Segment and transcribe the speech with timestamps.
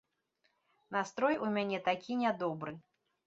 [0.95, 2.73] Настрой у мяне такі нядобры.